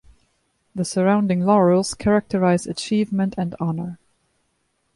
[0.73, 3.99] The surrounding laurels characterize achievement and honor.